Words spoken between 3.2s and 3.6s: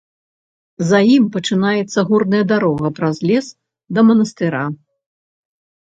лес,